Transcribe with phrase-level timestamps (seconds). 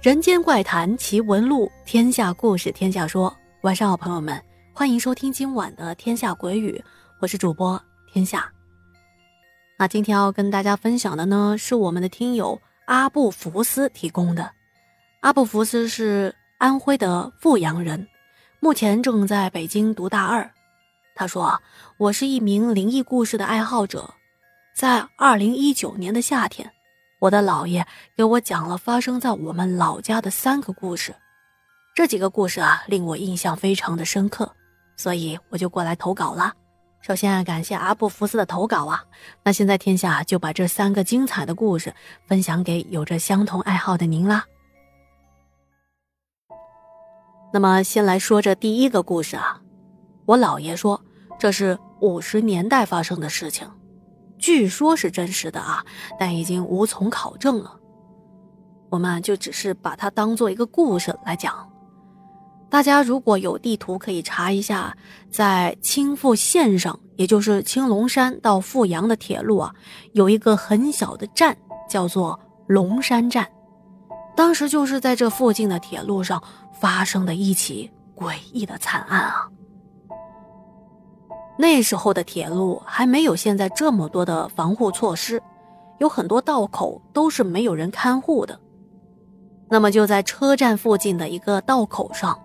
[0.00, 3.36] 人间怪谈奇闻录，天下故事天下说。
[3.60, 4.42] 晚上好，朋友们，
[4.72, 6.82] 欢迎收听今晚的《天下鬼语》，
[7.20, 7.78] 我是主播
[8.10, 8.50] 天下。
[9.78, 14.50] 那今天要跟大家分享的呢，是我们的听友阿布福斯提供的。
[15.20, 18.08] 阿布福斯是安徽的阜阳人，
[18.58, 20.50] 目前正在北京读大二。
[21.14, 21.60] 他说
[22.00, 24.14] ：“我是一名灵异故事的爱好者，
[24.74, 26.72] 在二零一九年的夏天。”
[27.20, 31.14] 我的姥爷给我讲了发生在我们老家的三个故事，
[31.94, 34.50] 这几个故事啊令我印象非常的深刻，
[34.96, 36.54] 所以我就过来投稿了。
[37.02, 39.04] 首先啊感谢阿布福斯的投稿啊，
[39.42, 41.94] 那现在天下就把这三个精彩的故事
[42.26, 44.44] 分享给有着相同爱好的您啦。
[47.52, 49.60] 那么先来说这第一个故事啊，
[50.24, 50.98] 我姥爷说
[51.38, 53.70] 这是五十年代发生的事情。
[54.40, 55.84] 据说是真实的啊，
[56.18, 57.76] 但已经无从考证了。
[58.88, 61.68] 我们就只是把它当做一个故事来讲。
[62.68, 64.96] 大家如果有地图，可以查一下，
[65.30, 69.74] 在青阜线上，也就是青龙山到阜阳的铁路啊，
[70.12, 71.56] 有一个很小的站，
[71.88, 73.46] 叫做龙山站。
[74.36, 76.42] 当时就是在这附近的铁路上
[76.80, 79.48] 发生的一起诡异的惨案啊。
[81.60, 85.42] 那时候的铁路还没有现在这么多的防护措施，
[85.98, 88.58] 有很多道口都是没有人看护的。
[89.68, 92.38] 那么就在车站附近的一个道口上，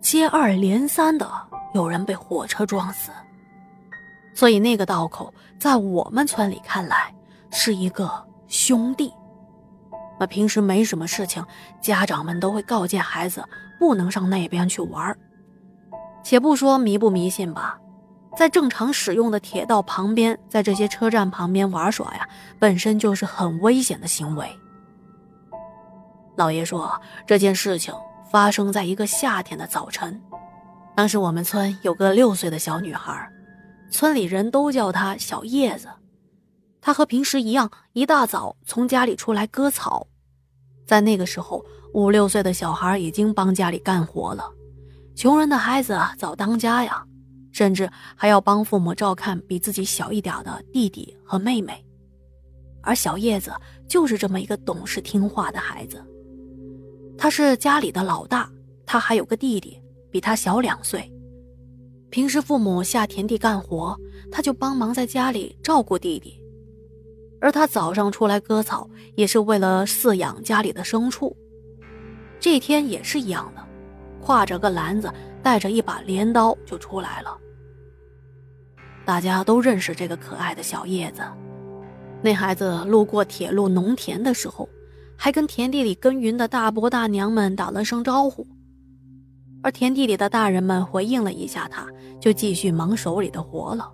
[0.00, 1.28] 接二连三的
[1.74, 3.10] 有人被火车撞死。
[4.32, 7.12] 所以那个道口在我们村里看来
[7.50, 8.08] 是一个
[8.46, 9.12] 凶地。
[10.20, 11.44] 那平时没什么事情，
[11.80, 13.42] 家长们都会告诫孩子
[13.80, 15.18] 不能上那边去玩。
[16.22, 17.80] 且不说迷不迷信吧。
[18.36, 24.50] 在正常使用的铁道旁边，在这些车站旁边玩耍呀，本身就是很危险的行为。
[26.36, 27.94] 老爷说，这件事情
[28.30, 30.18] 发生在一个夏天的早晨，
[30.96, 33.28] 当时我们村有个六岁的小女孩，
[33.90, 35.88] 村里人都叫她小叶子。
[36.80, 40.06] 她和平时一样，一大早从家里出来割草。
[40.86, 41.62] 在那个时候，
[41.92, 44.50] 五六岁的小孩已经帮家里干活了，
[45.14, 47.04] 穷人的孩子早当家呀。
[47.52, 51.84] 甚至还要帮父母照看比自己小一点的弟弟和妹妹，
[52.82, 53.52] 而小叶子
[53.86, 56.04] 就是这么一个懂事听话的孩子。
[57.16, 58.50] 他是家里的老大，
[58.84, 59.80] 他还有个弟弟，
[60.10, 61.12] 比他小两岁。
[62.10, 63.96] 平时父母下田地干活，
[64.30, 66.38] 他就帮忙在家里照顾弟弟。
[67.40, 71.36] 而他早上出来割草，也是为了饲养家里的牲畜。
[72.38, 73.66] 这天也是一样的，
[74.24, 77.36] 挎着个篮子，带着一把镰刀就出来了。
[79.04, 81.22] 大家都认识这个可爱的小叶子。
[82.22, 84.68] 那孩子路过铁路农田的时候，
[85.16, 88.46] 还跟田地里耕耘的大伯大娘们打了声招呼。
[89.60, 91.86] 而田地里的大人们回应了一下他，
[92.20, 93.90] 就继续忙手里的活了。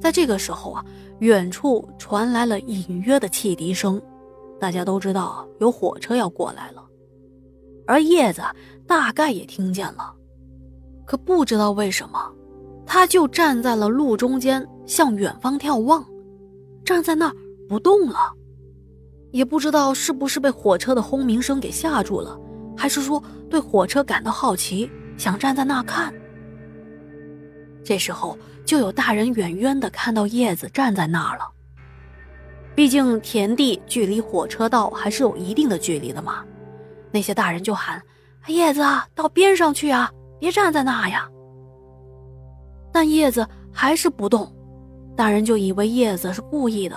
[0.00, 0.84] 在这个时候啊，
[1.20, 4.00] 远处传来了隐约的汽笛声，
[4.60, 6.84] 大家都知道有火车要过来了。
[7.86, 8.42] 而叶子
[8.86, 10.14] 大概也听见了，
[11.04, 12.32] 可不知道为什么。
[12.84, 16.04] 他就站在了路中间，向远方眺望，
[16.84, 17.36] 站在那儿
[17.68, 18.18] 不动了，
[19.30, 22.38] 也不知道是不是被火车的轰鸣声给吓住了，
[22.76, 26.12] 还是说对火车感到好奇，想站在那看。
[27.84, 31.48] 这时候就有大人远远的看到叶子站在那儿了，
[32.74, 36.44] 毕竟田地距离火车道还是有一定的距离的嘛，
[37.12, 38.02] 那些大人就喊
[38.48, 38.82] ：“叶子，
[39.14, 41.28] 到边上去啊，别站在那呀。”
[42.92, 44.52] 但叶子还是不动，
[45.16, 46.96] 大人就以为叶子是故意的。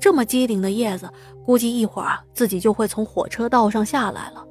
[0.00, 1.08] 这么机灵的叶子，
[1.44, 4.44] 估计一会儿自己就会从火车道上下来了，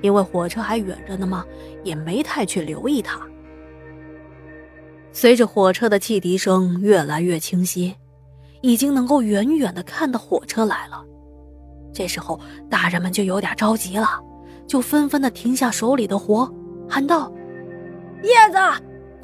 [0.00, 1.44] 因为火车还远着呢嘛，
[1.82, 3.20] 也没太去留意它。
[5.12, 7.94] 随着火车的汽笛声越来越清晰，
[8.62, 11.04] 已经能够远远的看到火车来了。
[11.92, 12.40] 这时候，
[12.70, 14.08] 大人们就有点着急了，
[14.66, 16.50] 就纷纷的停下手里的活，
[16.88, 17.32] 喊道
[18.22, 18.58] ：“叶子！”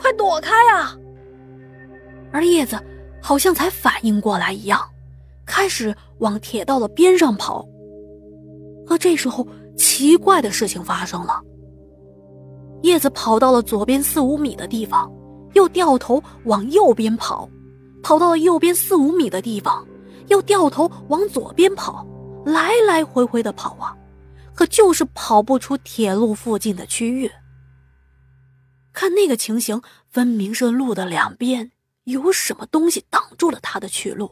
[0.01, 0.97] 快躲开啊！
[2.33, 2.79] 而叶子
[3.21, 4.81] 好像才反应过来一样，
[5.45, 7.69] 开始往铁道的边上跑。
[8.87, 9.47] 可这时候，
[9.77, 11.39] 奇怪的事情发生了。
[12.81, 15.13] 叶子跑到了左边四五米的地方，
[15.53, 17.47] 又掉头往右边跑，
[18.03, 19.87] 跑到了右边四五米的地方，
[20.29, 22.07] 又掉头往左边跑，
[22.47, 23.95] 来来回回的跑啊，
[24.55, 27.31] 可就是跑不出铁路附近的区域。
[28.93, 31.71] 看那个情形，分明是路的两边
[32.05, 34.31] 有什么东西挡住了他的去路，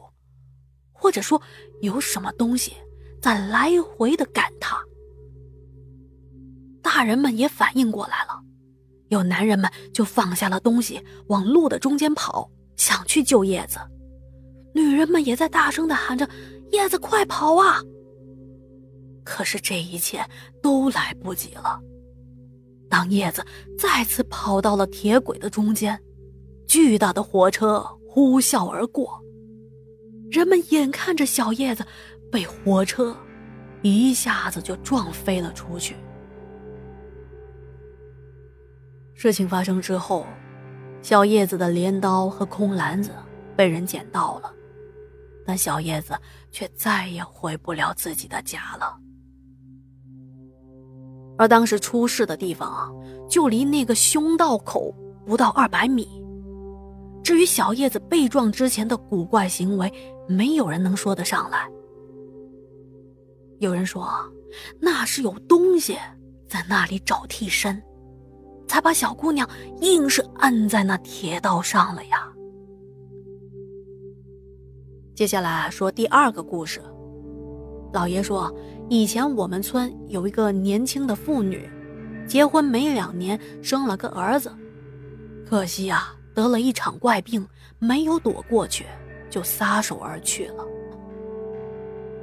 [0.91, 1.41] 或者说
[1.81, 2.73] 有什么东西
[3.21, 4.77] 在来回的赶他，
[6.81, 8.39] 大人们也反应过来了，
[9.07, 13.79] 有男人们就放下了东西，往路的中间跑，想去救叶子。
[14.75, 16.29] 女人们也在大声的喊着
[16.71, 17.81] ：“叶子，快跑啊！”
[19.29, 20.27] 可是这一切
[20.59, 21.79] 都来不及了。
[22.89, 23.45] 当叶子
[23.77, 26.01] 再次跑到了铁轨的中间，
[26.67, 29.21] 巨大的火车呼啸而过，
[30.31, 31.85] 人们眼看着小叶子
[32.31, 33.15] 被火车
[33.83, 35.95] 一下子就撞飞了出去。
[39.13, 40.25] 事情发生之后，
[41.03, 43.11] 小叶子的镰刀和空篮子
[43.55, 44.51] 被人捡到了，
[45.45, 46.17] 但小叶子
[46.49, 48.97] 却再也回不了自己的家了。
[51.39, 52.91] 而当时出事的地方啊，
[53.29, 54.93] 就离那个凶道口
[55.25, 56.21] 不到二百米。
[57.23, 59.91] 至于小叶子被撞之前的古怪行为，
[60.27, 61.67] 没有人能说得上来。
[63.59, 64.09] 有人说，
[64.81, 65.97] 那是有东西
[66.45, 67.81] 在那里找替身。
[68.67, 69.49] 才把小姑娘
[69.81, 72.31] 硬是按在那铁道上了呀。
[75.15, 76.79] 接下来说第二个故事。
[77.91, 78.53] 老爷说，
[78.91, 81.69] 以前我们村有一个年轻的妇女，
[82.27, 84.51] 结婚没两年生了个儿子，
[85.47, 87.47] 可惜啊，得了一场怪病，
[87.77, 88.87] 没有躲过去，
[89.29, 90.65] 就撒手而去了。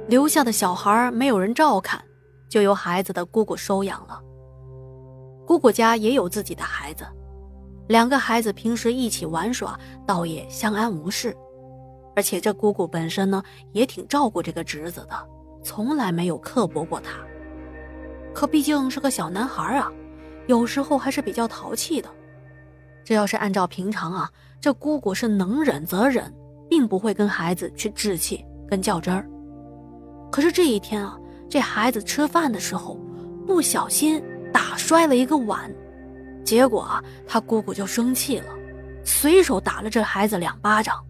[0.09, 2.03] 留下的小孩没有人照看，
[2.49, 4.21] 就由孩子的姑姑收养了。
[5.45, 7.05] 姑姑家也有自己的孩子，
[7.87, 11.33] 两个孩子平时一起玩耍，倒也相安无事。
[12.13, 13.41] 而且这姑姑本身呢，
[13.71, 15.29] 也挺照顾这个侄子的，
[15.63, 17.11] 从来没有刻薄过他。
[18.33, 19.91] 可毕竟是个小男孩啊，
[20.47, 22.09] 有时候还是比较淘气的。
[23.03, 26.33] 这要是按照平常啊，这姑姑是能忍则忍，
[26.69, 29.27] 并不会跟孩子去置气跟较真儿。
[30.31, 31.17] 可是这一天啊，
[31.49, 32.99] 这孩子吃饭的时候，
[33.45, 34.23] 不小心。
[34.53, 35.71] 打摔了一个碗，
[36.43, 38.47] 结果啊，他姑姑就生气了，
[39.03, 41.05] 随手打了这孩子两巴掌，